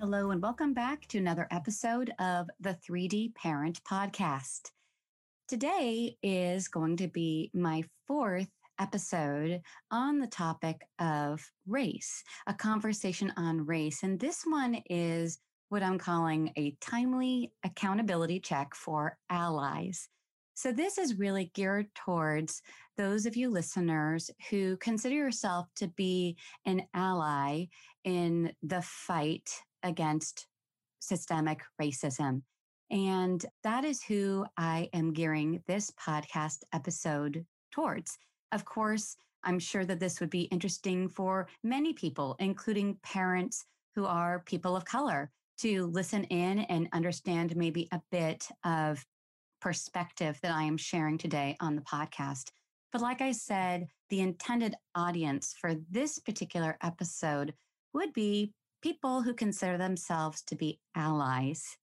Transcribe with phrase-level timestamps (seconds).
[0.00, 4.70] Hello, and welcome back to another episode of the 3D Parent Podcast.
[5.46, 8.48] Today is going to be my fourth
[8.78, 14.02] episode on the topic of race, a conversation on race.
[14.02, 20.08] And this one is what I'm calling a timely accountability check for allies.
[20.54, 22.62] So, this is really geared towards
[22.96, 27.66] those of you listeners who consider yourself to be an ally
[28.04, 29.50] in the fight
[29.82, 30.46] against
[31.00, 32.42] systemic racism.
[32.90, 38.18] And that is who I am gearing this podcast episode towards.
[38.52, 43.64] Of course, I'm sure that this would be interesting for many people, including parents
[43.94, 49.04] who are people of color, to listen in and understand maybe a bit of
[49.60, 52.50] perspective that I am sharing today on the podcast.
[52.92, 57.54] But like I said, the intended audience for this particular episode
[57.92, 61.76] would be people who consider themselves to be allies.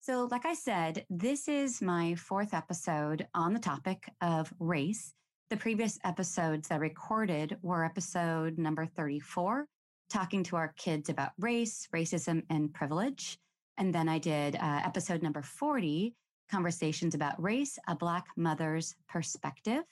[0.00, 5.14] So, like I said, this is my fourth episode on the topic of race.
[5.50, 9.66] The previous episodes I recorded were episode number 34,
[10.10, 13.38] talking to our kids about race, racism, and privilege.
[13.78, 16.14] And then I did uh, episode number 40,
[16.50, 19.84] conversations about race, a Black mother's perspective.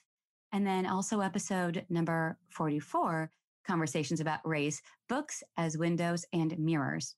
[0.53, 3.31] And then also episode number 44,
[3.66, 7.15] conversations about race, books as windows and mirrors.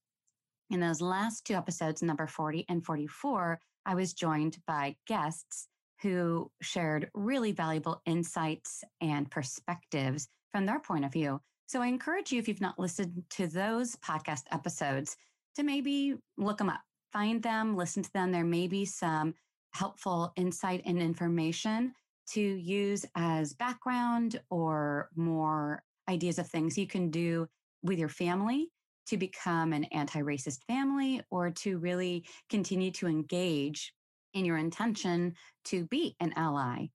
[0.70, 5.68] In those last two episodes, number 40 and 44, I was joined by guests
[6.00, 11.40] who shared really valuable insights and perspectives from their point of view.
[11.66, 15.16] So I encourage you, if you've not listened to those podcast episodes,
[15.56, 16.80] to maybe look them up,
[17.12, 18.32] find them, listen to them.
[18.32, 19.34] There may be some
[19.72, 21.92] helpful insight and information
[22.30, 27.46] to use as background or more ideas of things you can do
[27.82, 28.68] with your family
[29.06, 33.92] to become an anti racist family or to really continue to engage
[34.34, 36.86] in your intention to be an ally.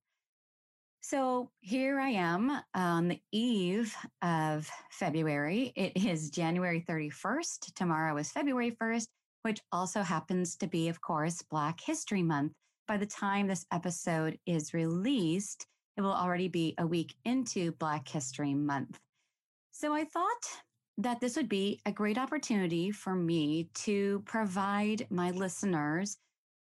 [1.02, 5.72] So here I am on the eve of February.
[5.76, 7.74] It is January 31st.
[7.76, 9.08] Tomorrow is February 1st,
[9.44, 12.54] which also happens to be, of course, Black History Month.
[12.88, 15.66] By the time this episode is released,
[15.98, 19.00] it will already be a week into Black History Month.
[19.72, 20.48] So I thought
[21.00, 26.18] that this would be a great opportunity for me to provide my listeners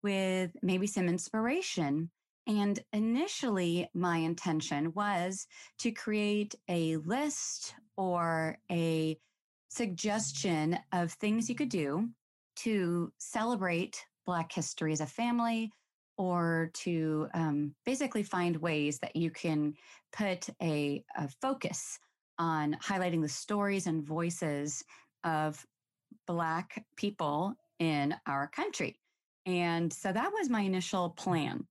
[0.03, 2.09] with maybe some inspiration.
[2.47, 5.47] And initially, my intention was
[5.79, 9.17] to create a list or a
[9.69, 12.09] suggestion of things you could do
[12.57, 15.71] to celebrate Black history as a family
[16.17, 19.73] or to um, basically find ways that you can
[20.11, 21.99] put a, a focus
[22.39, 24.83] on highlighting the stories and voices
[25.23, 25.63] of
[26.25, 28.99] Black people in our country.
[29.45, 31.65] And so that was my initial plan.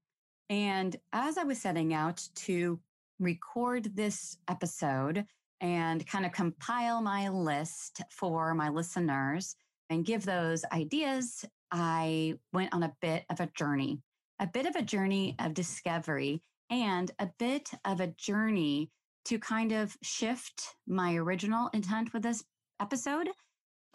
[0.48, 2.78] And as I was setting out to
[3.18, 5.24] record this episode
[5.60, 9.56] and kind of compile my list for my listeners
[9.90, 14.00] and give those ideas, I went on a bit of a journey,
[14.38, 18.90] a bit of a journey of discovery and a bit of a journey
[19.24, 22.44] to kind of shift my original intent with this
[22.80, 23.28] episode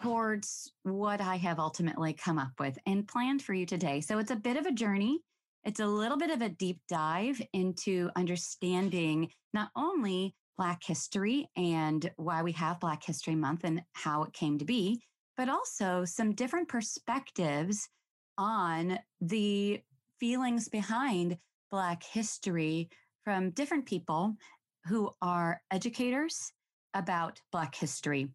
[0.02, 4.02] towards what I have ultimately come up with and planned for you today.
[4.02, 5.20] So it's a bit of a journey.
[5.64, 12.12] It's a little bit of a deep dive into understanding not only Black history and
[12.18, 15.02] why we have Black History Month and how it came to be,
[15.38, 17.88] but also some different perspectives
[18.38, 19.82] on the
[20.22, 21.38] feelings behind
[21.72, 22.90] Black history
[23.26, 24.38] from different people
[24.88, 26.54] who are educators
[26.94, 28.30] about Black history.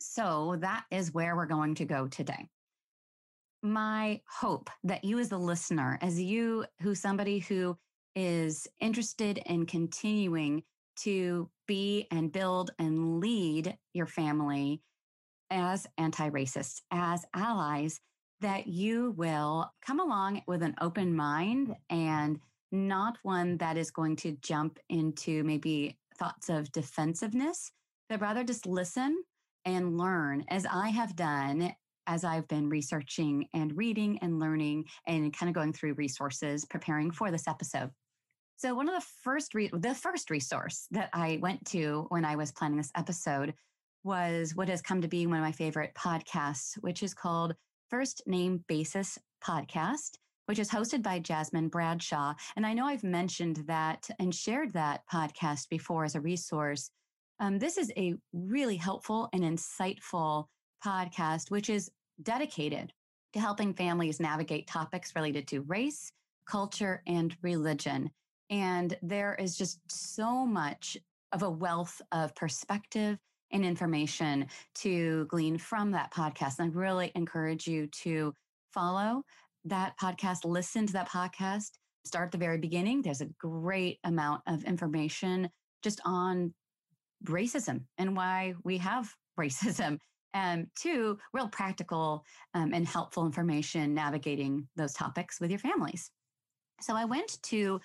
[0.00, 2.48] So that is where we're going to go today.
[3.62, 7.76] my hope that you, as a listener, as you who somebody who
[8.16, 10.62] is interested in continuing
[10.96, 14.80] to be and build and lead your family
[15.50, 18.00] as anti racists, as allies,
[18.40, 22.38] that you will come along with an open mind and
[22.72, 27.72] not one that is going to jump into maybe thoughts of defensiveness,
[28.08, 29.22] but rather just listen
[29.64, 31.74] and learn as I have done
[32.06, 37.10] as I've been researching and reading and learning and kind of going through resources preparing
[37.10, 37.90] for this episode.
[38.56, 42.36] So one of the first re- the first resource that I went to when I
[42.36, 43.54] was planning this episode
[44.02, 47.54] was what has come to be one of my favorite podcasts, which is called
[47.90, 50.12] First Name Basis Podcast,
[50.46, 52.34] which is hosted by Jasmine Bradshaw.
[52.54, 56.90] And I know I've mentioned that and shared that podcast before as a resource.
[57.40, 60.44] Um, this is a really helpful and insightful
[60.84, 61.90] podcast, which is
[62.22, 62.92] dedicated
[63.32, 66.12] to helping families navigate topics related to race,
[66.46, 68.08] culture, and religion.
[68.50, 70.96] And there is just so much
[71.32, 73.18] of a wealth of perspective
[73.52, 76.58] and information to glean from that podcast.
[76.58, 78.34] And I really encourage you to
[78.72, 79.22] follow
[79.64, 81.70] that podcast, listen to that podcast,
[82.04, 83.02] start at the very beginning.
[83.02, 85.50] There's a great amount of information
[85.82, 86.54] just on
[87.24, 89.98] racism and why we have racism
[90.32, 92.24] and two, real practical
[92.54, 96.10] um, and helpful information navigating those topics with your families.
[96.80, 97.80] So I went to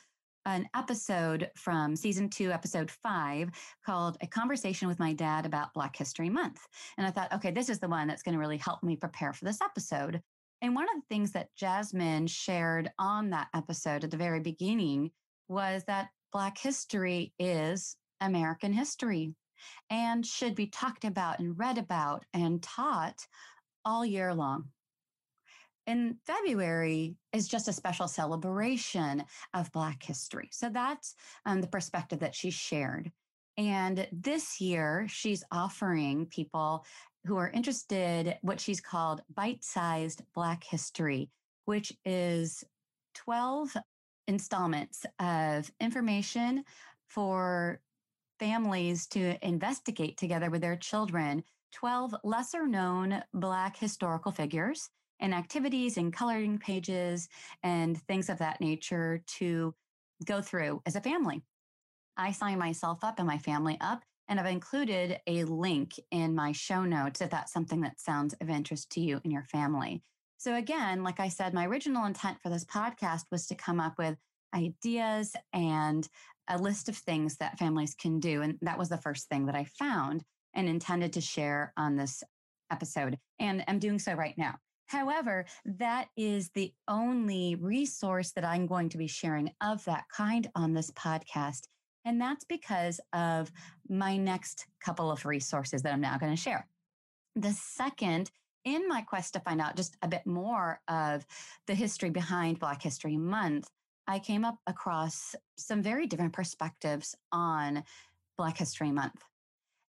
[0.46, 3.50] an episode from season two, episode five,
[3.86, 6.60] called A Conversation with My Dad About Black History Month.
[6.98, 9.34] And I thought, okay, this is the one that's going to really help me prepare
[9.34, 10.22] for this episode.
[10.62, 15.12] And one of the things that Jasmine shared on that episode at the very beginning
[15.48, 19.34] was that Black history is American history
[19.90, 23.26] and should be talked about and read about and taught
[23.84, 24.66] all year long.
[25.88, 29.24] In February is just a special celebration
[29.54, 30.50] of Black history.
[30.52, 31.14] So that's
[31.46, 33.12] um, the perspective that she shared.
[33.58, 36.86] And this year, she's offering people
[37.26, 41.30] who are interested what she's called bite sized Black history,
[41.66, 42.64] which is
[43.14, 43.76] 12
[44.28, 46.64] installments of information
[47.08, 47.80] for
[48.40, 51.44] families to investigate together with their children
[51.74, 54.90] 12 lesser known Black historical figures
[55.20, 57.30] and activities and coloring pages
[57.64, 59.74] and things of that nature to
[60.26, 61.42] go through as a family.
[62.18, 66.52] I sign myself up and my family up, and I've included a link in my
[66.52, 70.02] show notes if that's something that sounds of interest to you and your family.
[70.38, 73.98] So, again, like I said, my original intent for this podcast was to come up
[73.98, 74.18] with
[74.54, 76.08] ideas and
[76.48, 78.42] a list of things that families can do.
[78.42, 80.24] And that was the first thing that I found
[80.54, 82.24] and intended to share on this
[82.72, 83.18] episode.
[83.40, 84.56] And I'm doing so right now.
[84.88, 90.50] However, that is the only resource that I'm going to be sharing of that kind
[90.56, 91.68] on this podcast.
[92.06, 93.52] And that's because of
[93.90, 96.68] my next couple of resources that I'm now going to share.
[97.36, 98.30] The second,
[98.64, 101.26] in my quest to find out just a bit more of
[101.68, 103.68] the history behind Black History Month,
[104.08, 107.84] I came up across some very different perspectives on
[108.38, 109.22] Black History Month.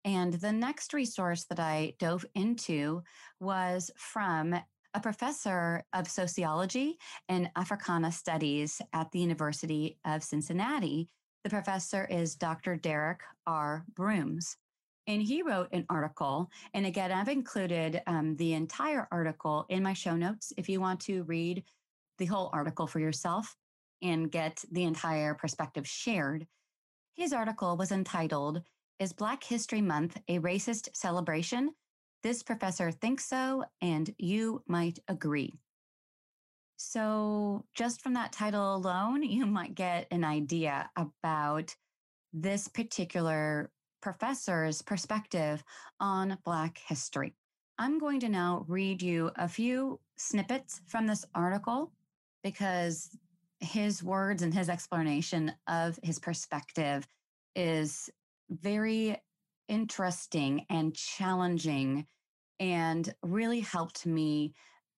[0.06, 3.04] And the next resource that I dove into
[3.40, 4.56] was from
[4.96, 6.98] a professor of sociology
[7.28, 11.10] and Africana studies at the University of Cincinnati.
[11.44, 12.78] The professor is Dr.
[12.78, 13.84] Derrick R.
[13.94, 14.56] Brooms.
[15.06, 16.50] And he wrote an article.
[16.74, 21.02] And again, I've included um, the entire article in my show notes if you want
[21.02, 21.64] to read
[22.18, 23.54] the whole article for yourself
[24.02, 26.48] and get the entire perspective shared.
[27.16, 28.62] His article was entitled,
[29.00, 31.76] Is Black History Month a Racist Celebration?
[32.26, 35.54] This professor thinks so, and you might agree.
[36.76, 41.76] So, just from that title alone, you might get an idea about
[42.34, 43.70] this particular
[44.02, 45.64] professor's perspective
[46.00, 47.36] on Black history.
[47.78, 51.92] I'm going to now read you a few snippets from this article
[52.44, 53.16] because
[53.60, 57.08] his words and his explanation of his perspective
[57.56, 58.10] is
[58.50, 59.16] very
[59.68, 62.08] interesting and challenging
[62.60, 64.54] and really helped me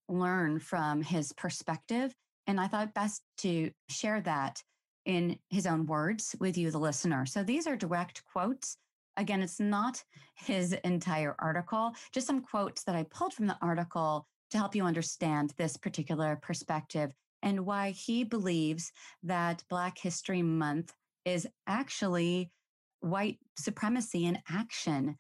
[0.10, 2.14] learn from his perspective.
[2.46, 4.62] And I thought best to share that
[5.06, 7.26] in his own words with you, the listener.
[7.26, 8.78] So these are direct quotes.
[9.16, 10.04] Again, it's not
[10.36, 14.84] his entire article, just some quotes that I pulled from the article to help you
[14.84, 17.12] understand this particular perspective
[17.42, 18.92] and why he believes
[19.24, 20.94] that Black History Month
[21.26, 22.52] is actually
[23.00, 25.18] white supremacy in action.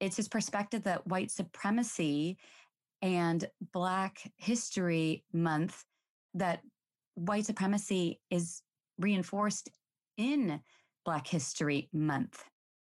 [0.00, 2.38] It's his perspective that white supremacy
[3.02, 5.84] and Black History Month
[6.34, 6.60] that
[7.14, 8.62] white supremacy is
[8.98, 9.70] reinforced
[10.18, 10.60] in
[11.04, 12.44] Black History Month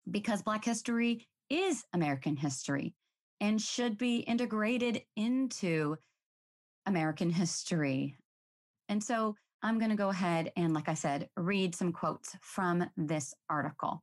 [0.10, 2.94] because Black history is American history
[3.40, 5.96] and should be integrated into
[6.86, 8.16] American history.
[8.90, 12.90] And so I'm going to go ahead and, like I said, read some quotes from
[12.98, 14.02] this article.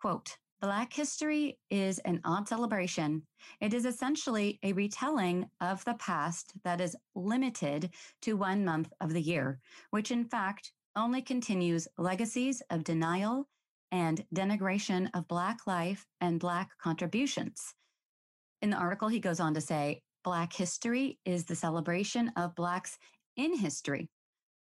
[0.00, 3.22] Quote, Black history is an odd celebration.
[3.62, 7.88] It is essentially a retelling of the past that is limited
[8.22, 9.58] to one month of the year,
[9.90, 13.48] which in fact only continues legacies of denial
[13.90, 17.74] and denigration of Black life and Black contributions.
[18.60, 22.98] In the article, he goes on to say Black history is the celebration of Blacks
[23.34, 24.10] in history.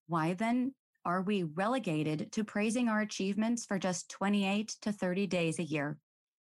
[0.05, 0.75] Why then
[1.07, 5.97] are we relegated to praising our achievements for just 28 to 30 days a year?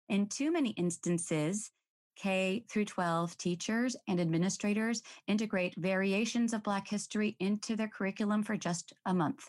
[0.09, 1.69] In too many instances,
[2.15, 8.57] K through 12 teachers and administrators integrate variations of Black history into their curriculum for
[8.57, 9.47] just a month.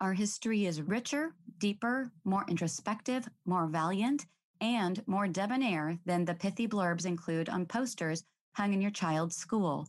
[0.00, 4.24] Our history is richer, deeper, more introspective, more valiant,
[4.62, 8.24] and more debonair than the pithy blurbs include on posters
[8.54, 9.86] hung in your child's school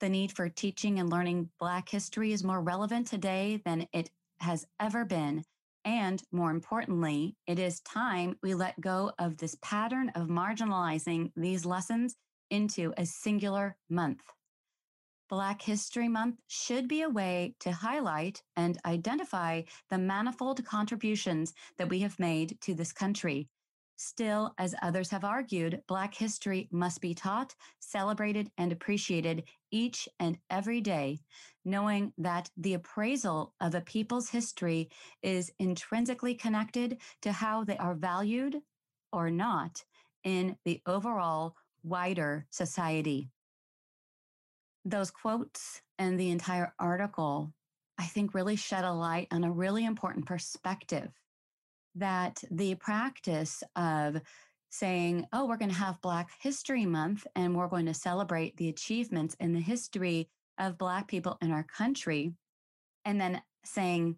[0.00, 4.10] the need for teaching and learning Black history is more relevant today than it
[4.40, 5.44] has ever been.
[5.84, 11.64] And more importantly, it is time we let go of this pattern of marginalizing these
[11.64, 12.16] lessons
[12.50, 14.22] into a singular month.
[15.28, 21.88] Black History Month should be a way to highlight and identify the manifold contributions that
[21.88, 23.48] we have made to this country
[23.96, 30.36] Still, as others have argued, Black history must be taught, celebrated, and appreciated each and
[30.50, 31.20] every day,
[31.64, 34.90] knowing that the appraisal of a people's history
[35.22, 38.60] is intrinsically connected to how they are valued
[39.12, 39.84] or not
[40.24, 43.30] in the overall wider society.
[44.84, 47.54] Those quotes and the entire article,
[47.96, 51.12] I think, really shed a light on a really important perspective
[51.96, 54.20] that the practice of
[54.70, 58.68] saying, oh, we're going to have Black History Month and we're going to celebrate the
[58.68, 62.32] achievements in the history of Black people in our country,
[63.04, 64.16] and then saying,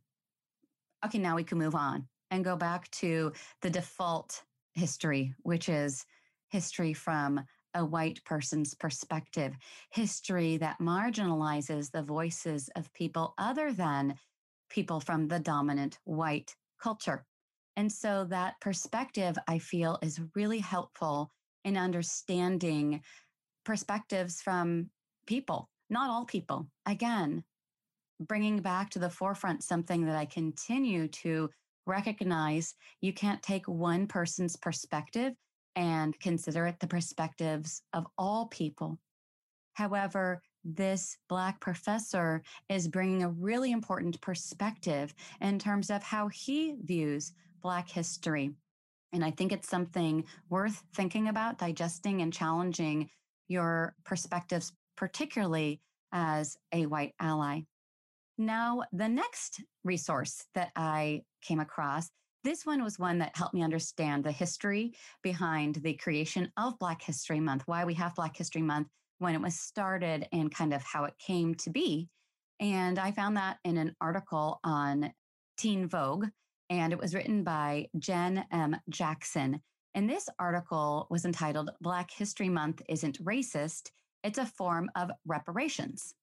[1.04, 4.42] okay, now we can move on and go back to the default
[4.74, 6.04] history, which is
[6.48, 7.40] history from
[7.74, 9.54] a white person's perspective,
[9.90, 14.14] history that marginalizes the voices of people other than
[14.70, 17.24] people from the dominant white culture.
[17.76, 21.30] And so that perspective, I feel, is really helpful
[21.64, 23.02] in understanding
[23.64, 24.88] perspectives from
[25.26, 26.68] people, not all people.
[26.86, 27.44] Again,
[28.20, 31.50] bringing back to the forefront something that I continue to
[31.86, 35.34] recognize you can't take one person's perspective
[35.76, 38.98] and consider it the perspectives of all people.
[39.74, 46.76] However, this Black professor is bringing a really important perspective in terms of how he
[46.82, 48.52] views Black history.
[49.12, 53.08] And I think it's something worth thinking about, digesting, and challenging
[53.48, 55.80] your perspectives, particularly
[56.12, 57.60] as a white ally.
[58.38, 62.10] Now, the next resource that I came across,
[62.44, 67.02] this one was one that helped me understand the history behind the creation of Black
[67.02, 70.82] History Month, why we have Black History Month, when it was started, and kind of
[70.82, 72.08] how it came to be.
[72.60, 75.12] And I found that in an article on
[75.56, 76.26] Teen Vogue
[76.70, 78.76] and it was written by Jenn M.
[78.88, 79.60] Jackson.
[79.94, 83.90] And this article was entitled Black History Month Isn't Racist,
[84.22, 86.14] It's a Form of Reparations.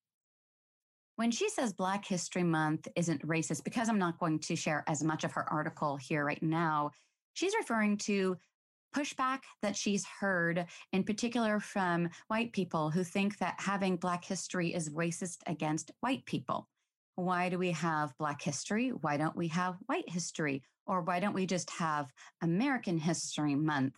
[1.16, 5.02] When she says Black History Month isn't racist, because I'm not going to share as
[5.02, 6.90] much of her article here right now,
[7.34, 8.36] she's referring to
[8.94, 14.72] pushback that she's heard, in particular from white people who think that having Black history
[14.74, 16.68] is racist against white people.
[17.16, 18.90] Why do we have Black history?
[18.90, 20.62] Why don't we have white history?
[20.86, 23.94] Or why don't we just have American History Month?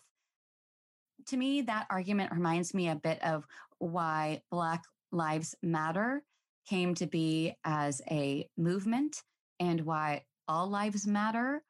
[1.29, 3.45] To me, that argument reminds me a bit of
[3.79, 6.23] why Black Lives Matter
[6.69, 9.23] came to be as a movement
[9.59, 11.63] and why All Lives Matter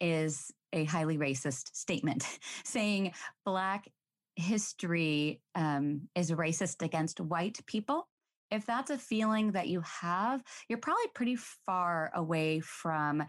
[0.00, 2.26] is a highly racist statement
[2.64, 3.12] saying
[3.44, 3.88] Black
[4.36, 8.08] history um, is racist against white people
[8.52, 13.24] if that's a feeling that you have, you're probably pretty far away from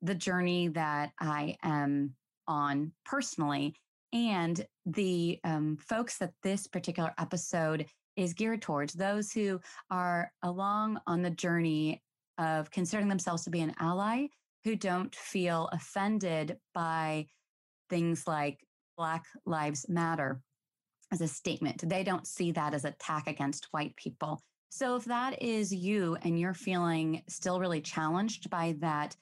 [0.00, 2.14] the journey that I am
[2.48, 3.74] on personally.
[4.14, 10.98] And the um, folks that this particular episode is geared towards, those who are along
[11.06, 12.02] on the journey
[12.38, 14.26] of considering themselves to be an ally,
[14.64, 17.26] who don't feel offended by
[17.90, 18.58] things like
[18.96, 20.40] Black Lives Matter.
[21.12, 21.88] As a statement.
[21.88, 24.42] They don't see that as attack against white people.
[24.70, 29.16] So if that is you and you're feeling still really challenged by that,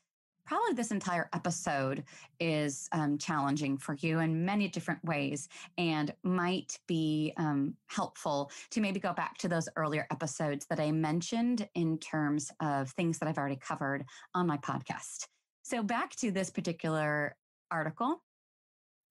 [0.49, 2.04] probably this entire episode
[2.40, 8.80] is um, challenging for you in many different ways and might be um, helpful to
[8.80, 13.28] maybe go back to those earlier episodes that I mentioned in terms of things that
[13.28, 14.04] I've already covered
[14.35, 15.26] on my podcast.
[15.62, 17.37] So back to this particular
[17.71, 18.23] article.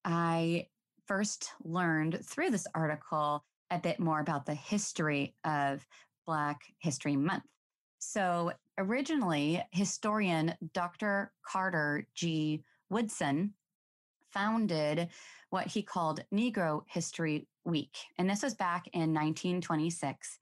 [0.04, 0.68] I
[1.08, 5.86] first learned through this article a bit more about the history of
[6.26, 7.44] Black History Month.
[8.00, 11.32] So, originally, historian Dr.
[11.44, 12.64] Carter G.
[12.90, 13.54] Woodson
[14.32, 15.10] founded
[15.50, 17.98] what he called Negro History Week.
[18.18, 20.40] And this was back in 1926.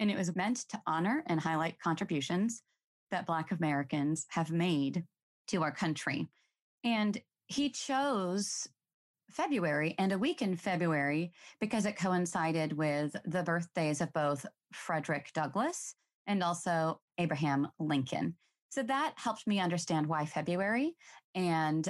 [0.00, 2.62] And it was meant to honor and highlight contributions
[3.10, 5.04] that Black Americans have made
[5.48, 6.28] to our country.
[6.84, 8.68] And he chose
[9.30, 15.30] February and a week in February because it coincided with the birthdays of both Frederick
[15.34, 15.94] Douglass
[16.26, 18.36] and also Abraham Lincoln.
[18.70, 20.94] So that helped me understand why February.
[21.34, 21.88] And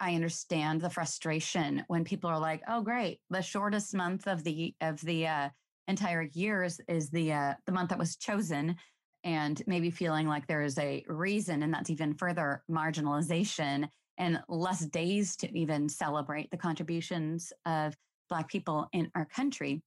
[0.00, 3.20] I understand the frustration when people are like, "Oh, great!
[3.30, 5.48] The shortest month of the of the uh,
[5.86, 8.76] entire years is the uh, the month that was chosen,"
[9.22, 14.86] and maybe feeling like there is a reason, and that's even further marginalization and less
[14.86, 17.94] days to even celebrate the contributions of
[18.28, 19.82] Black people in our country.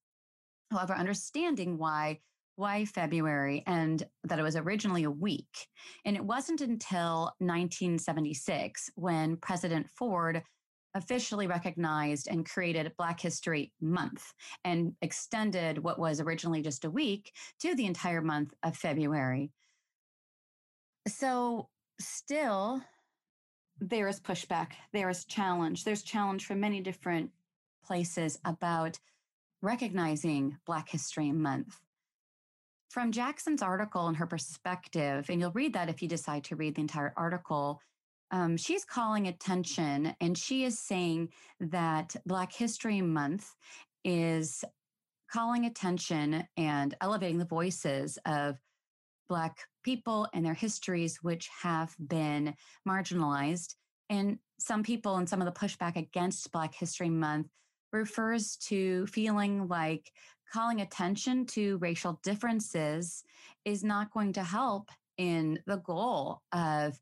[0.71, 2.19] However, understanding why
[2.55, 5.67] why February and that it was originally a week.
[6.05, 10.41] And it wasn't until 1976 when President Ford
[10.95, 14.23] officially recognized and created Black History Month
[14.63, 19.51] and extended what was originally just a week to the entire month of February.
[21.07, 21.67] So,
[21.99, 22.81] still,
[23.79, 25.83] there is pushback, there is challenge.
[25.83, 27.31] There's challenge from many different
[27.85, 28.99] places about
[29.61, 31.79] recognizing Black History Month.
[32.89, 36.75] From Jackson's article and her perspective, and you'll read that if you decide to read
[36.75, 37.81] the entire article,
[38.31, 43.53] um, she's calling attention and she is saying that Black History Month
[44.03, 44.63] is
[45.31, 48.57] calling attention and elevating the voices of
[49.27, 52.55] Black people and their histories, which have been
[52.87, 53.75] marginalized.
[54.09, 57.47] And some people and some of the pushback against Black History Month
[57.93, 60.11] refers to feeling like
[60.51, 63.23] calling attention to racial differences
[63.63, 66.99] is not going to help in the goal of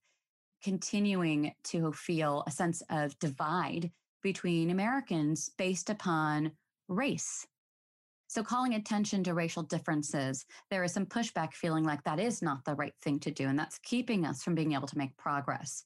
[0.64, 3.92] continuing to feel a sense of divide
[4.22, 6.52] between Americans based upon
[6.88, 7.46] race.
[8.34, 12.66] So, calling attention to racial differences, there is some pushback feeling like that is not
[12.66, 13.48] the right thing to do.
[13.48, 15.84] And that's keeping us from being able to make progress.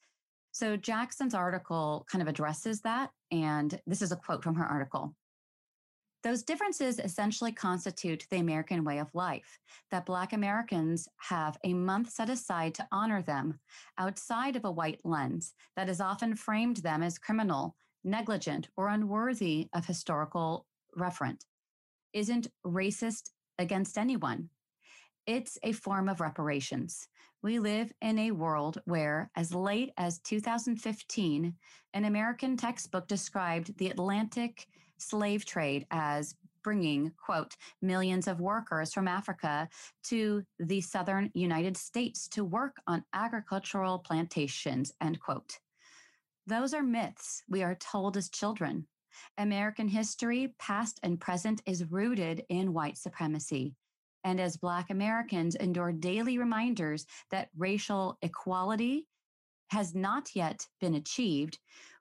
[0.53, 3.09] So, Jackson's article kind of addresses that.
[3.31, 5.13] And this is a quote from her article.
[6.23, 9.59] Those differences essentially constitute the American way of life,
[9.91, 13.59] that Black Americans have a month set aside to honor them
[13.97, 19.67] outside of a white lens that has often framed them as criminal, negligent, or unworthy
[19.73, 21.45] of historical reference
[22.17, 24.49] isn't racist against anyone.
[25.27, 27.07] It's a form of reparations.
[27.43, 31.53] We live in a world where, as late as 2015,
[31.93, 34.65] an American textbook described the Atlantic
[34.97, 39.69] slave trade as bringing, quote, millions of workers from Africa
[40.05, 45.59] to the southern United States to work on agricultural plantations, end quote.
[46.47, 48.87] Those are myths we are told as children.
[49.37, 53.75] American history, past and present, is rooted in white supremacy.
[54.23, 59.07] And as Black Americans endure daily reminders that racial equality
[59.69, 61.59] has not yet been achieved,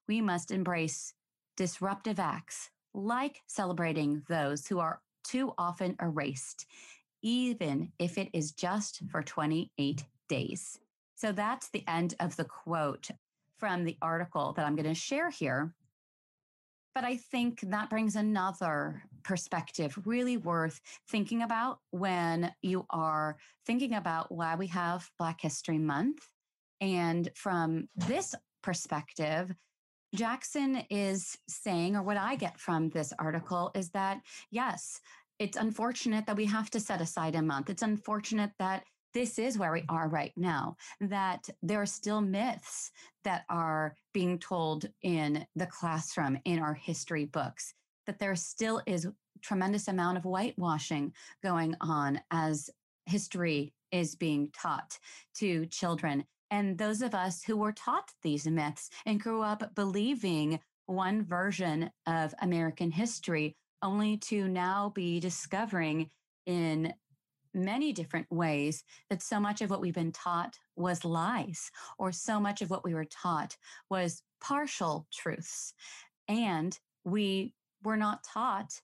[0.09, 1.15] we must embrace
[1.57, 6.67] disruptive acts like celebrating those who are too often erased,
[7.23, 10.79] even if it is just for 28 days.
[11.15, 13.09] So that's the end of the quote
[13.59, 15.75] from the article that I'm going to share here.
[16.97, 20.81] But I think that brings another perspective really worth
[21.11, 26.27] thinking about when you are thinking about why we have Black History Month.
[26.81, 29.55] And from this perspective,
[30.15, 34.99] Jackson is saying, or what I get from this article is that, yes,
[35.39, 37.69] it's unfortunate that we have to set aside a month.
[37.69, 38.85] It's unfortunate that
[39.17, 42.91] this is where we are right now, that there are still myths
[43.25, 47.73] that are being told in the classroom, in our history books,
[48.07, 49.09] that there still is
[49.41, 52.69] tremendous amount of whitewashing going on as
[53.07, 54.99] history is being taught
[55.35, 56.23] to children.
[56.51, 61.91] And those of us who were taught these myths and grew up believing one version
[62.07, 66.11] of American history only to now be discovering
[66.45, 66.93] in
[67.57, 72.39] many different ways that so much of what we've been taught was lies, or so
[72.39, 73.57] much of what we were taught
[73.91, 75.75] was partial truths.
[76.29, 78.81] And we were not taught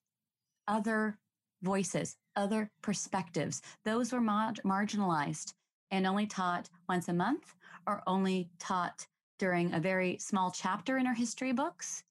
[0.67, 1.19] other
[1.63, 3.63] voices, other perspectives.
[3.85, 5.53] Those were mar- marginalized
[5.91, 7.55] and only taught once a month
[7.87, 9.07] or only taught
[9.39, 12.03] during a very small chapter in our history books.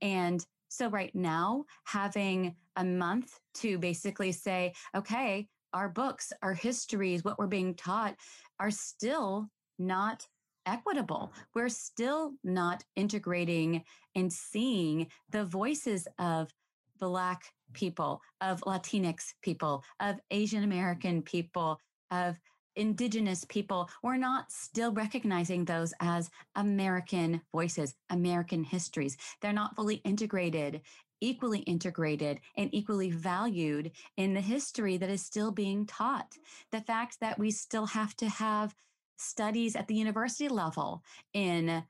[0.00, 7.24] And so, right now, having a month to basically say, okay, our books, our histories,
[7.24, 8.16] what we're being taught
[8.60, 10.26] are still not
[10.66, 11.32] equitable.
[11.54, 16.50] We're still not integrating and seeing the voices of
[16.98, 21.78] Black people, of Latinx people, of Asian American people,
[22.10, 22.36] of
[22.78, 29.16] indigenous people, we're not still recognizing those as American voices, American histories.
[29.42, 30.80] They're not fully integrated,
[31.20, 36.36] equally integrated, and equally valued in the history that is still being taught.
[36.72, 38.74] The fact that we still have to have
[39.16, 41.02] studies at the university level
[41.32, 41.82] in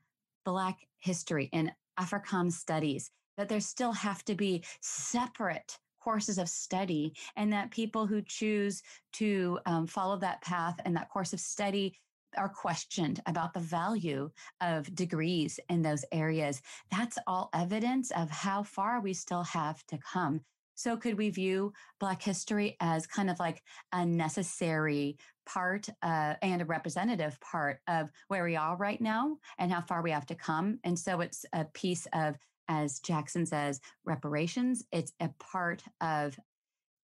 [0.45, 7.13] Black history, in Africana studies, that there still have to be separate courses of study
[7.35, 8.81] and that people who choose
[9.13, 11.93] to um, follow that path and that course of study
[12.37, 14.29] are questioned about the value
[14.61, 16.61] of degrees in those areas.
[16.91, 20.41] That's all evidence of how far we still have to come.
[20.75, 23.61] So, could we view Black history as kind of like
[23.91, 29.71] a necessary part uh, and a representative part of where we are right now and
[29.71, 30.79] how far we have to come?
[30.85, 32.37] And so, it's a piece of
[32.69, 34.85] as Jackson says, reparations.
[34.91, 36.39] It's a part of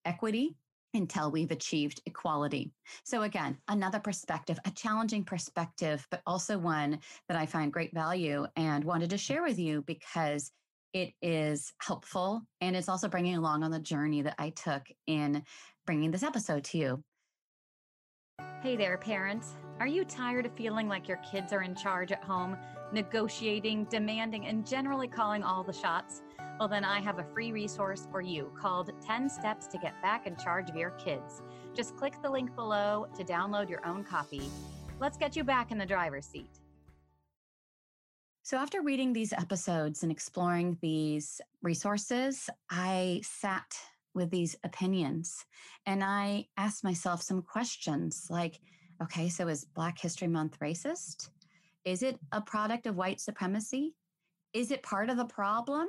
[0.06, 0.56] equity
[0.96, 2.72] until we've achieved equality.
[3.04, 8.48] So, again, another perspective, a challenging perspective, but also one that I find great value
[8.56, 10.52] and wanted to share with you because
[10.94, 15.44] it is helpful and it's also bringing along on the journey that I took in
[15.86, 17.04] bringing this episode to you.
[18.62, 19.56] Hey there, parents.
[19.80, 22.58] Are you tired of feeling like your kids are in charge at home?
[22.92, 26.22] negotiating, demanding, and generally calling all the shots?
[26.60, 30.26] Well, then I have a free resource for you called 10 Steps to Get Back
[30.26, 31.42] in Charge of Your Kids.
[31.74, 34.50] Just click the link below to download your own copy.
[35.00, 36.60] Let's get you back in the driver's seat.
[38.44, 43.76] So, after reading these episodes and exploring these resources, I sat
[44.14, 45.46] with these opinions
[45.86, 48.60] and I asked myself some questions like,
[49.04, 51.30] okay, so is Black History Month racist?
[51.84, 53.94] Is it a product of white supremacy?
[54.54, 55.88] Is it part of the problem?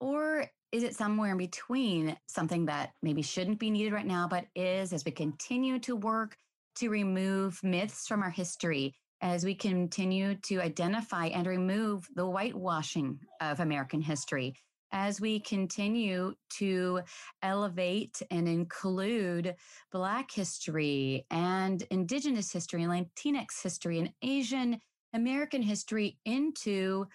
[0.00, 4.46] Or is it somewhere in between something that maybe shouldn't be needed right now, but
[4.54, 6.36] is as we continue to work
[6.76, 13.18] to remove myths from our history, as we continue to identify and remove the whitewashing
[13.40, 14.54] of American history,
[14.92, 17.00] as we continue to
[17.42, 19.54] elevate and include
[19.90, 24.78] Black history and Indigenous history and Latinx history and Asian
[25.14, 27.06] American history into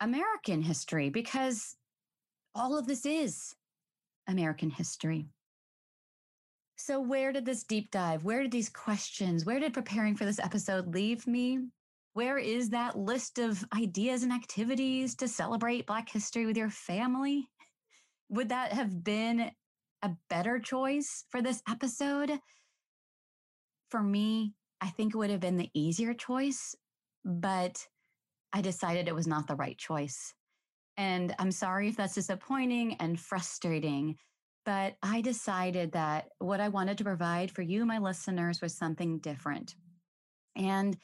[0.00, 1.10] American history?
[1.10, 1.76] Because
[2.54, 3.54] all of this is
[4.28, 5.26] American history.
[6.76, 10.38] So, where did this deep dive, where did these questions, where did preparing for this
[10.38, 11.60] episode leave me?
[12.14, 17.48] Where is that list of ideas and activities to celebrate Black history with your family?
[18.28, 19.50] Would that have been
[20.02, 22.38] a better choice for this episode?
[23.90, 26.76] For me, I think it would have been the easier choice
[27.24, 27.86] but
[28.52, 30.34] I decided it was not the right choice.
[30.96, 34.16] And I'm sorry if that's disappointing and frustrating,
[34.64, 39.18] but I decided that what I wanted to provide for you, my listeners, was something
[39.18, 39.74] different.
[40.56, 40.96] And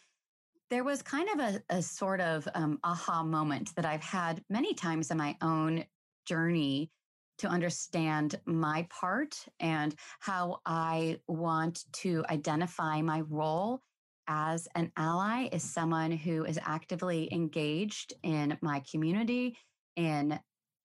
[0.71, 4.73] there was kind of a, a sort of um, aha moment that I've had many
[4.73, 5.85] times in my own
[6.27, 6.91] journey
[7.39, 13.81] to understand my part and how I want to identify my role
[14.29, 19.57] as an ally is someone who is actively engaged in my community
[19.97, 20.39] in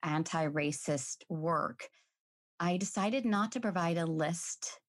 [0.03, 1.87] anti racist work.
[2.59, 4.79] I decided not to provide a list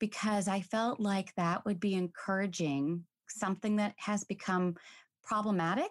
[0.00, 4.74] because I felt like that would be encouraging something that has become
[5.22, 5.90] problematic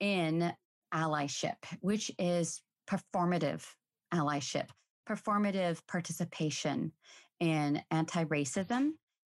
[0.00, 0.52] in
[0.94, 3.64] allyship, which is performative
[4.12, 4.68] allyship,
[5.08, 6.92] performative participation
[7.40, 8.90] in anti racism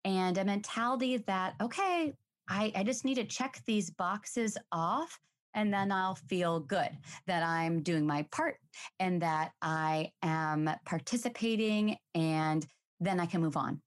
[0.05, 2.13] and a mentality that, okay,
[2.49, 5.19] I, I just need to check these boxes off
[5.53, 6.89] and then I'll feel good
[7.25, 8.57] that I'm doing my part
[8.99, 12.65] and that I am participating and
[12.99, 13.81] then I can move on.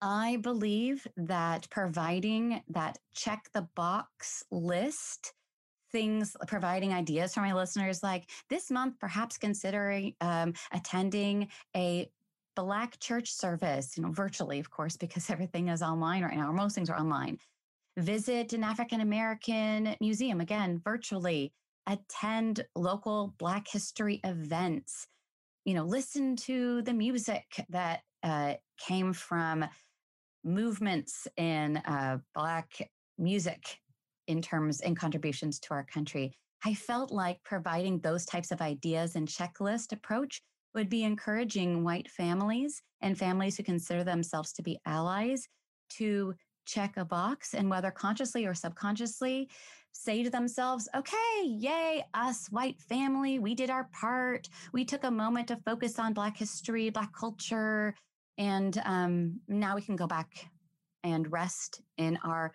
[0.00, 5.32] I believe that providing that check the box list
[5.92, 12.10] things, providing ideas for my listeners, like this month, perhaps considering um, attending a
[12.56, 16.52] Black church service, you know, virtually, of course, because everything is online right now, or
[16.52, 17.38] most things are online.
[17.96, 21.52] Visit an African American museum, again, virtually.
[21.86, 25.06] Attend local Black history events.
[25.64, 29.66] You know, listen to the music that uh, came from
[30.44, 33.78] movements in uh, Black music
[34.26, 36.32] in terms and contributions to our country.
[36.64, 40.40] I felt like providing those types of ideas and checklist approach
[40.74, 45.46] would be encouraging white families and families who consider themselves to be allies
[45.90, 49.48] to check a box and whether consciously or subconsciously
[49.92, 54.48] say to themselves, okay, yay, us white family, we did our part.
[54.72, 57.94] We took a moment to focus on Black history, Black culture,
[58.36, 60.50] and um, now we can go back
[61.04, 62.52] and rest in our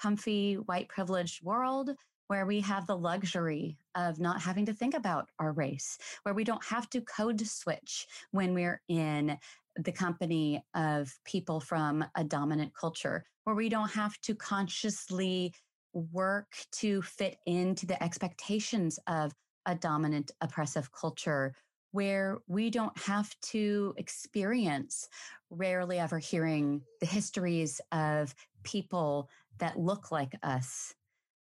[0.00, 1.90] comfy white privileged world
[2.26, 6.44] where we have the luxury of not having to think about our race, where we
[6.44, 9.36] don't have to code switch when we're in
[9.76, 15.52] the company of people from a dominant culture, where we don't have to consciously
[15.92, 19.32] work to fit into the expectations of
[19.66, 21.54] a dominant oppressive culture,
[21.92, 25.08] where we don't have to experience
[25.50, 29.28] rarely ever hearing the histories of people
[29.58, 30.94] that look like us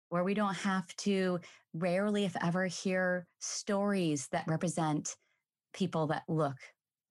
[0.10, 1.40] where we don't have to
[1.74, 5.16] rarely, if ever, hear stories that represent
[5.74, 6.58] people that look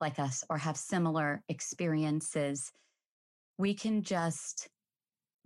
[0.00, 2.72] like us or have similar experiences.
[3.56, 4.68] We can just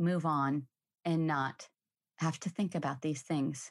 [0.03, 0.67] move on
[1.05, 1.69] and not
[2.17, 3.71] have to think about these things.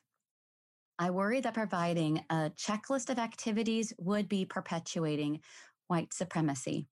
[0.97, 5.39] I worry that providing a checklist of activities would be perpetuating
[5.87, 6.87] white supremacy.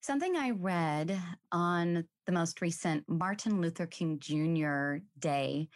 [0.00, 1.18] Something I read
[1.50, 5.04] on the most recent Martin Luther King Jr.
[5.18, 5.68] Day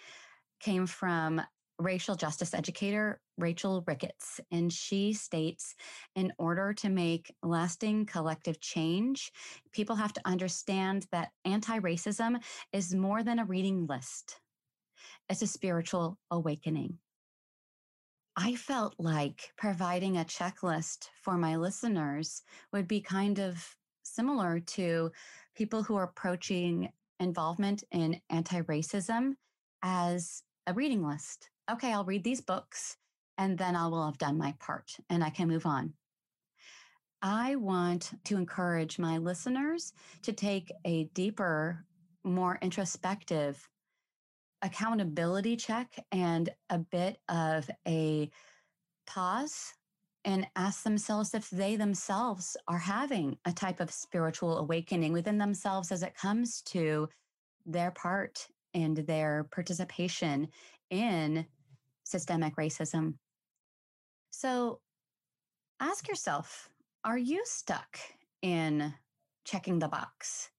[0.61, 1.41] came from
[1.79, 4.41] racial justice educator Rachel Ricketts.
[4.51, 5.75] And she states
[6.15, 9.33] in order to make lasting collective change,
[9.73, 14.41] people have to understand that anti racism is more than a reading list,
[15.29, 16.99] it's a spiritual awakening.
[18.37, 25.11] I felt like providing a checklist for my listeners would be kind of similar to
[25.57, 29.33] people who are approaching involvement in anti racism
[29.83, 31.51] as a reading list.
[31.71, 32.97] Okay, I'll read these books
[33.39, 35.95] and then I will have done my part and I can move on.
[37.23, 41.85] I want to encourage my listeners to take a deeper,
[42.25, 43.67] more introspective
[44.63, 48.31] accountability check and a bit of a
[49.07, 49.73] pause
[50.25, 55.93] and ask themselves if they themselves are having a type of spiritual awakening within themselves
[55.93, 57.09] as it comes to
[57.67, 60.49] their part and their participation
[60.91, 61.47] in
[62.05, 63.15] systemic racism.
[64.41, 64.79] So
[65.81, 66.71] ask yourself
[67.05, 67.99] are you stuck
[68.41, 68.95] in
[69.45, 70.51] checking the box?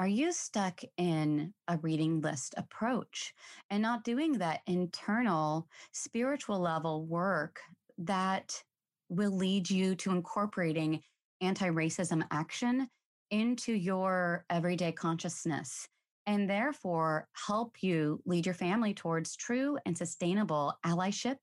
[0.00, 3.32] Are you stuck in a reading list approach
[3.70, 7.60] and not doing that internal spiritual level work
[7.98, 8.60] that
[9.08, 11.00] will lead you to incorporating
[11.40, 12.88] anti racism action
[13.30, 15.86] into your everyday consciousness
[16.26, 21.36] and therefore help you lead your family towards true and sustainable allyship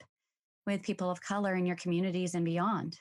[0.68, 3.00] with people of color in your communities and beyond.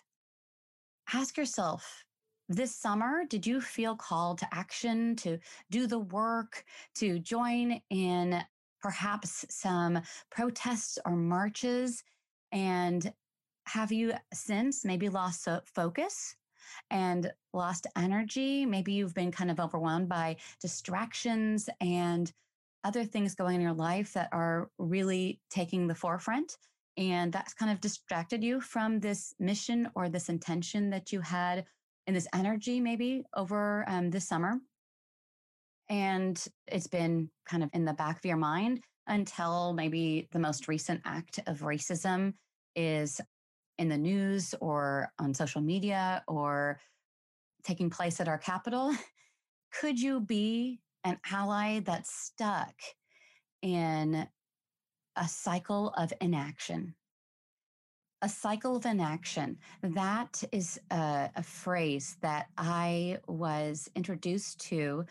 [1.13, 2.05] Ask yourself
[2.49, 5.39] this summer, did you feel called to action, to
[5.71, 8.41] do the work, to join in
[8.81, 10.01] perhaps some
[10.31, 12.05] protests or marches?
[12.53, 13.13] And
[13.67, 16.37] have you since maybe lost focus
[16.91, 18.65] and lost energy?
[18.65, 22.33] Maybe you've been kind of overwhelmed by distractions and
[22.85, 26.57] other things going in your life that are really taking the forefront.
[26.97, 31.65] And that's kind of distracted you from this mission or this intention that you had
[32.07, 34.59] in this energy, maybe over um, this summer.
[35.89, 40.69] And it's been kind of in the back of your mind until maybe the most
[40.69, 42.35] recent act of racism
[42.75, 43.21] is
[43.79, 46.81] in the news or on social media or
[47.63, 48.95] taking place at our capital,
[49.81, 52.75] could you be an ally that's stuck
[53.63, 54.27] in
[55.17, 56.95] a cycle of inaction?
[58.23, 59.59] A cycle of inaction.
[59.83, 65.05] That is a, a phrase that I was introduced to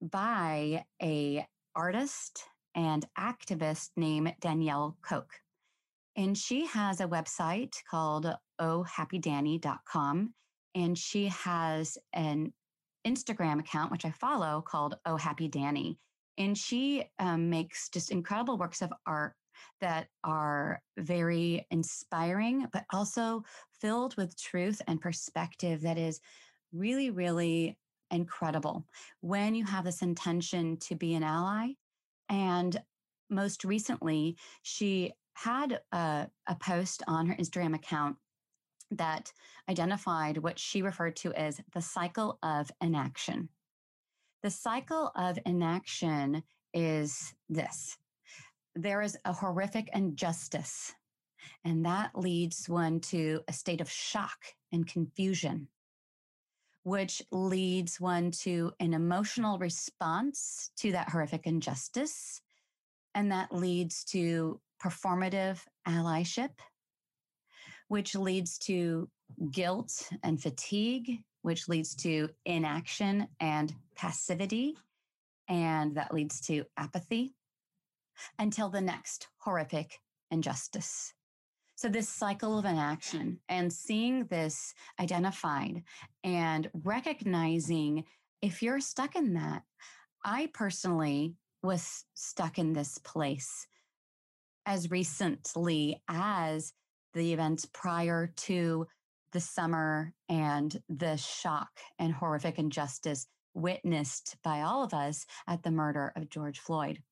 [0.00, 5.34] by a artist and activist named Danielle Coke.
[6.16, 10.34] And she has a website called ohhappydani.com.
[10.74, 12.52] And she has an
[13.06, 15.96] Instagram account, which I follow, called Oh Happy Dani.
[16.40, 19.34] And she um, makes just incredible works of art
[19.82, 23.44] that are very inspiring, but also
[23.78, 26.18] filled with truth and perspective that is
[26.72, 27.76] really, really
[28.10, 28.86] incredible
[29.20, 31.72] when you have this intention to be an ally.
[32.30, 32.80] And
[33.28, 38.16] most recently, she had a, a post on her Instagram account
[38.92, 39.30] that
[39.68, 43.50] identified what she referred to as the cycle of inaction.
[44.42, 47.98] The cycle of inaction is this
[48.74, 50.94] there is a horrific injustice,
[51.64, 54.38] and that leads one to a state of shock
[54.72, 55.68] and confusion,
[56.84, 62.40] which leads one to an emotional response to that horrific injustice.
[63.14, 66.50] And that leads to performative allyship,
[67.88, 69.10] which leads to
[69.50, 74.76] guilt and fatigue, which leads to inaction and passivity.
[75.48, 77.34] And that leads to apathy
[78.38, 79.98] until the next horrific
[80.30, 81.12] injustice.
[81.74, 85.82] So, this cycle of inaction and seeing this identified
[86.22, 88.04] and recognizing
[88.42, 89.62] if you're stuck in that,
[90.24, 93.66] I personally was stuck in this place
[94.66, 96.72] as recently as
[97.14, 98.86] the events prior to
[99.32, 105.70] the summer and the shock and horrific injustice witnessed by all of us at the
[105.70, 107.02] murder of George Floyd.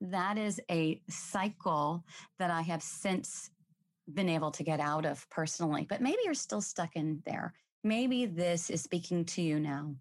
[0.00, 2.04] That is a cycle
[2.38, 3.50] that I have since
[4.12, 7.54] been able to get out of personally, but maybe you're still stuck in there.
[7.84, 9.94] Maybe this is speaking to you now.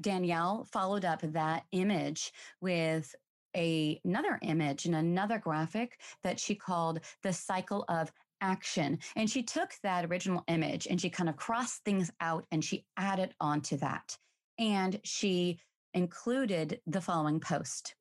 [0.00, 3.14] Danielle followed up that image with
[3.56, 8.98] a, another image and another graphic that she called the cycle of action.
[9.16, 12.84] And she took that original image and she kind of crossed things out and she
[12.96, 14.16] added on to that.
[14.58, 15.60] And she
[15.94, 17.94] included the following post.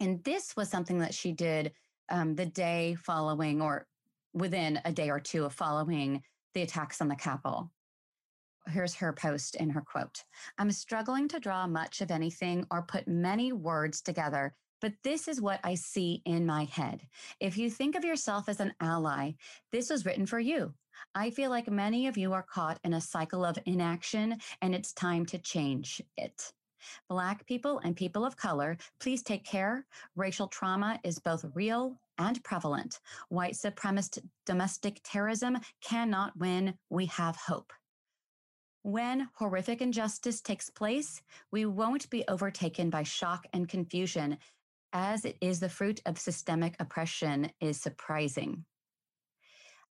[0.00, 1.72] And this was something that she did
[2.10, 3.86] um, the day following or
[4.32, 6.22] within a day or two of following
[6.54, 7.70] the attacks on the Capitol.
[8.66, 10.24] Here's her post in her quote
[10.58, 15.40] I'm struggling to draw much of anything or put many words together but this is
[15.40, 17.00] what I see in my head.
[17.40, 19.30] If you think of yourself as an ally,
[19.72, 20.74] this was written for you.
[21.14, 24.92] I feel like many of you are caught in a cycle of inaction and it's
[24.92, 26.52] time to change it.
[27.08, 29.86] Black people and people of color, please take care.
[30.16, 33.00] Racial trauma is both real and prevalent.
[33.30, 36.74] White supremacist domestic terrorism cannot win.
[36.90, 37.72] We have hope.
[38.82, 44.36] When horrific injustice takes place, we won't be overtaken by shock and confusion
[44.94, 48.64] as it is the fruit of systemic oppression, is surprising.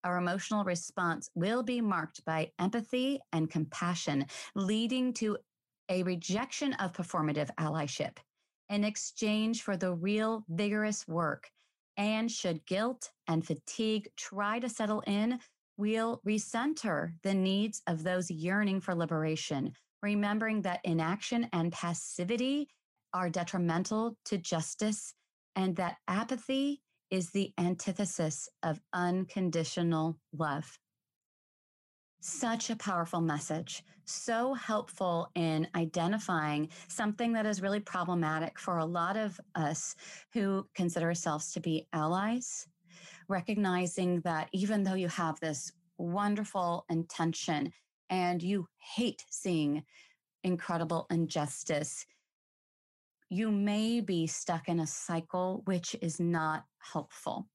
[0.04, 5.38] Our emotional response will be marked by empathy and compassion, leading to
[5.90, 8.18] a rejection of performative allyship
[8.70, 11.50] in exchange for the real vigorous work.
[11.96, 15.40] And should guilt and fatigue try to settle in,
[15.78, 22.68] we'll recenter the needs of those yearning for liberation, remembering that inaction and passivity
[23.14, 25.14] are detrimental to justice
[25.56, 30.80] and that apathy is the antithesis of unconditional love.
[32.22, 38.86] Such a powerful message, so helpful in identifying something that is really problematic for a
[38.86, 39.96] lot of us
[40.34, 42.66] who consider ourselves to be allies.
[43.28, 47.72] Recognizing that even though you have this wonderful intention
[48.10, 49.84] and you hate seeing
[50.44, 52.06] incredible injustice,
[53.34, 57.48] you may be stuck in a cycle which is not helpful.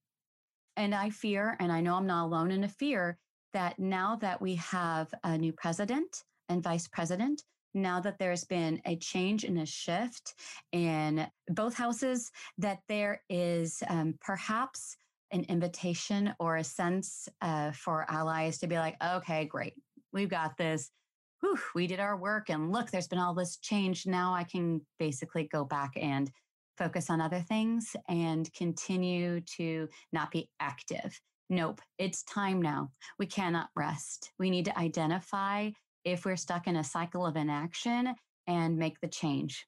[0.77, 3.17] And I fear, and I know I'm not alone in a fear,
[3.53, 7.43] that now that we have a new president and vice president,
[7.75, 10.35] now that there's been a change and a shift
[10.73, 14.97] in both houses, that there is um, perhaps
[15.31, 19.75] an invitation or a sense uh, for allies to be like, okay, great,
[20.12, 20.91] we've got this
[21.40, 24.07] whew, we did our work and look, there's been all this change.
[24.07, 26.31] Now I can basically go back and
[26.77, 31.20] focus on other things and continue to not be active.
[31.51, 32.91] Nope, it's time now.
[33.18, 34.32] We cannot rest.
[34.39, 35.70] We need to identify
[36.05, 38.14] if we're stuck in a cycle of inaction
[38.47, 39.66] and make the change.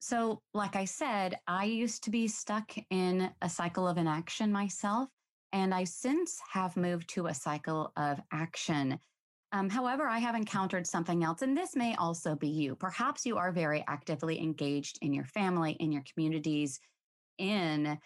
[0.00, 5.08] So, like I said, I used to be stuck in a cycle of inaction myself,
[5.52, 9.00] and I since have moved to a cycle of action.
[9.52, 12.76] Um, however, I have encountered something else, and this may also be you.
[12.76, 16.80] Perhaps you are very actively engaged in your family, in your communities,
[17.38, 17.98] in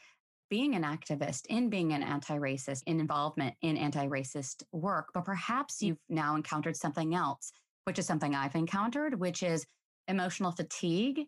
[0.48, 5.08] being an activist, in being an anti racist, in involvement in anti racist work.
[5.14, 7.50] But perhaps you've now encountered something else,
[7.84, 9.66] which is something I've encountered, which is
[10.06, 11.22] emotional fatigue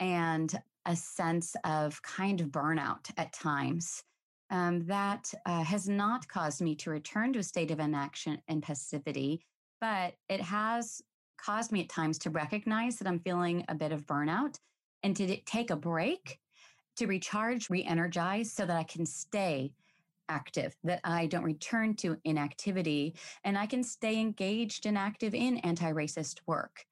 [0.00, 0.52] and
[0.84, 4.02] a sense of kind of burnout at times.
[4.50, 8.62] Um, that uh, has not caused me to return to a state of inaction and
[8.62, 9.42] passivity,
[9.80, 11.02] but it has
[11.38, 14.58] caused me at times to recognize that I'm feeling a bit of burnout
[15.02, 16.38] and to take a break
[16.96, 19.72] to recharge, re energize so that I can stay
[20.28, 25.58] active, that I don't return to inactivity, and I can stay engaged and active in
[25.58, 26.84] anti racist work.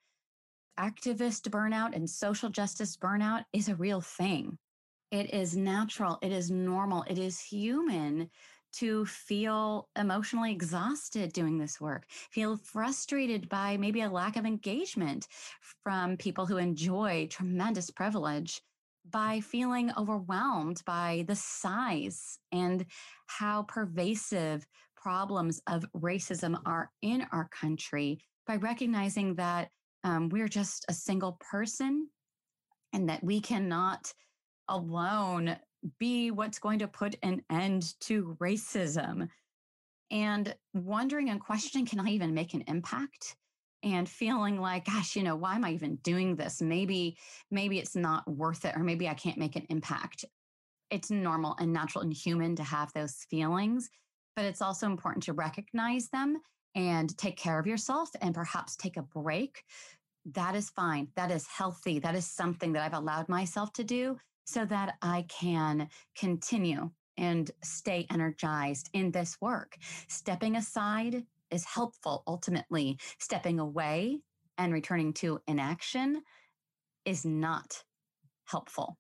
[0.79, 4.59] Activist burnout and social justice burnout is a real thing.
[5.11, 8.29] It is natural, it is normal, it is human
[8.75, 15.29] to feel emotionally exhausted doing this work, feel frustrated by maybe a lack of engagement
[15.83, 18.61] from people who enjoy tremendous privilege
[19.09, 22.85] by feeling overwhelmed by the size and
[23.27, 29.71] how pervasive problems of racism are in our country, by recognizing that
[30.05, 32.09] um, we're just a single person
[32.93, 34.13] and that we cannot
[34.69, 35.57] alone
[35.99, 39.29] be what's going to put an end to racism.
[40.11, 43.37] And wondering and questioning, can I even make an impact?
[43.83, 46.61] and feeling like gosh you know why am i even doing this?
[46.61, 47.17] Maybe
[47.51, 50.25] maybe it's not worth it or maybe i can't make an impact.
[50.91, 53.89] It's normal and natural and human to have those feelings
[54.35, 56.39] but it's also important to recognize them
[56.75, 59.63] and take care of yourself and perhaps take a break.
[60.33, 61.09] That is fine.
[61.17, 62.01] That is healthy.
[62.01, 67.51] That is something that i've allowed myself to do so that i can continue and
[67.63, 69.77] stay energized in this work
[70.09, 72.99] stepping aside is helpful ultimately.
[73.19, 74.21] Stepping away
[74.59, 76.23] and returning to inaction
[77.05, 77.83] is not
[78.47, 78.97] helpful.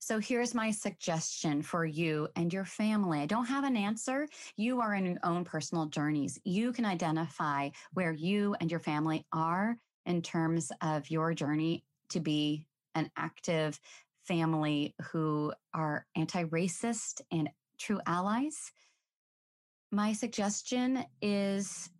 [0.00, 3.20] So here's my suggestion for you and your family.
[3.20, 4.26] I don't have an answer.
[4.56, 6.38] You are in your own personal journeys.
[6.44, 12.20] You can identify where you and your family are in terms of your journey to
[12.20, 12.64] be
[12.94, 13.78] an active
[14.28, 17.48] family who are anti racist and
[17.78, 18.72] true allies
[19.90, 21.90] my suggestion is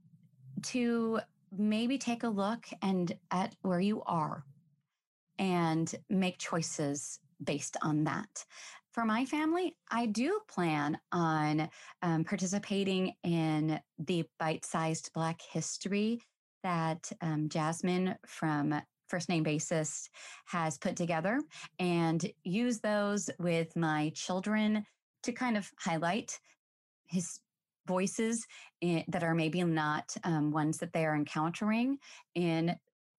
[0.63, 1.21] to
[1.57, 4.45] maybe take a look and at where you are
[5.39, 8.45] and make choices based on that.
[8.93, 11.69] For my family, I do plan on
[12.03, 16.21] um, participating in the bite sized Black history
[16.65, 18.75] that um, Jasmine from
[19.09, 20.09] First Name Basis
[20.47, 21.41] has put together
[21.79, 24.85] and use those with my children
[25.23, 26.39] to kind of highlight
[27.07, 27.41] his
[27.87, 28.47] voices
[28.83, 31.99] that are maybe not um, ones that they are encountering
[32.35, 32.77] in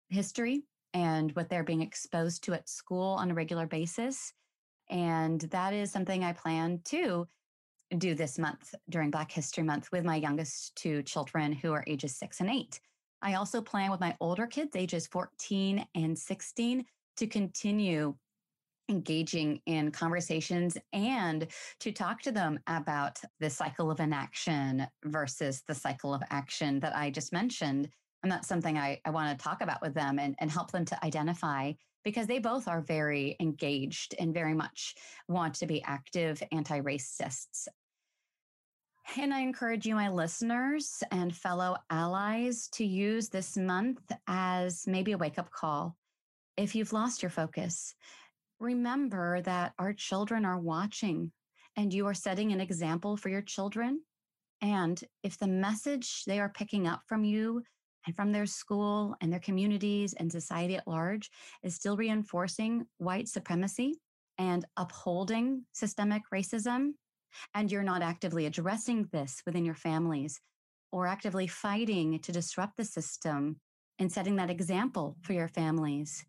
[0.10, 0.64] history
[0.94, 4.34] and what they're being exposed to at school on a regular basis.
[4.90, 7.28] And that is something I plan to
[7.98, 12.16] do this month during Black History Month with my youngest two children who are ages
[12.16, 12.80] six and eight.
[13.22, 16.86] I also plan with my older kids, ages 14 and 16,
[17.18, 18.16] to continue
[18.90, 21.48] engaging in conversations and
[21.80, 26.96] to talk to them about the cycle of inaction versus the cycle of action that
[26.96, 27.90] I just mentioned.
[28.24, 30.86] And that's something I, I want to talk about with them and, and help them
[30.86, 34.96] to identify because they both are very engaged and very much
[35.28, 37.68] want to be active anti racists.
[39.18, 45.14] And I encourage you, my listeners and fellow allies, to use this month as maybe
[45.14, 45.98] a wake up call.
[46.58, 47.96] If you've lost your focus,
[48.60, 51.32] remember that our children are watching
[51.76, 54.02] and you are setting an example for your children.
[54.62, 57.64] And if the message they are picking up from you
[58.06, 61.32] and from their school and their communities and society at large
[61.64, 64.00] is still reinforcing white supremacy
[64.38, 66.92] and upholding systemic racism,
[67.54, 70.40] and you're not actively addressing this within your families
[70.92, 73.58] or actively fighting to disrupt the system
[74.00, 76.26] and setting that example for your families,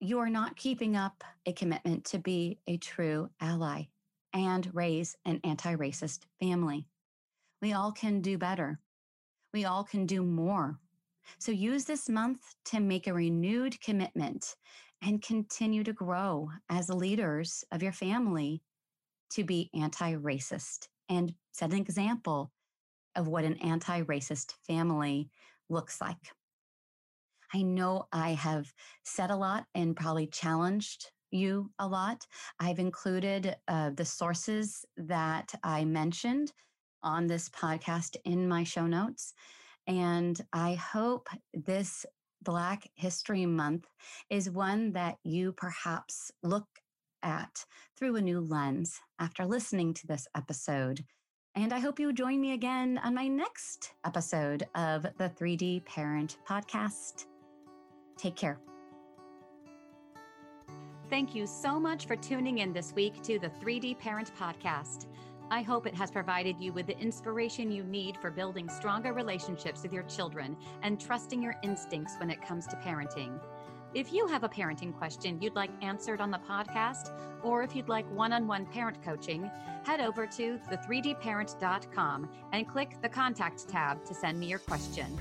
[0.00, 3.84] you are not keeping up a commitment to be a true ally
[4.32, 6.86] and raise an anti racist family.
[7.62, 8.80] We all can do better.
[9.52, 10.78] We all can do more.
[11.38, 14.56] So use this month to make a renewed commitment
[15.02, 18.62] and continue to grow as leaders of your family
[19.30, 22.52] to be anti racist and set an example
[23.16, 25.30] of what an anti racist family
[25.68, 26.32] looks like.
[27.52, 28.72] I know I have
[29.04, 32.26] said a lot and probably challenged you a lot.
[32.58, 36.52] I've included uh, the sources that I mentioned
[37.02, 39.34] on this podcast in my show notes.
[39.86, 42.06] And I hope this
[42.42, 43.86] Black History Month
[44.30, 46.66] is one that you perhaps look
[47.24, 47.64] at
[47.96, 51.04] through a new lens after listening to this episode.
[51.56, 56.38] And I hope you join me again on my next episode of the 3D Parent
[56.48, 57.26] Podcast.
[58.16, 58.58] Take care.
[61.10, 65.06] Thank you so much for tuning in this week to the 3D Parent Podcast.
[65.50, 69.82] I hope it has provided you with the inspiration you need for building stronger relationships
[69.82, 73.38] with your children and trusting your instincts when it comes to parenting.
[73.94, 77.12] If you have a parenting question you'd like answered on the podcast,
[77.44, 79.48] or if you'd like one on one parent coaching,
[79.84, 85.16] head over to the3dparent.com and click the contact tab to send me your question.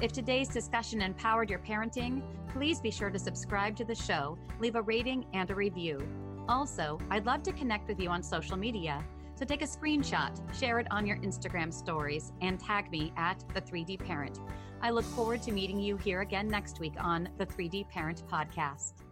[0.00, 2.20] If today's discussion empowered your parenting,
[2.52, 6.04] please be sure to subscribe to the show, leave a rating and a review.
[6.48, 9.04] Also, I'd love to connect with you on social media.
[9.36, 13.60] So take a screenshot, share it on your Instagram stories, and tag me at the
[13.60, 14.40] 3D Parent.
[14.80, 19.05] I look forward to meeting you here again next week on the 3D Parent Podcast.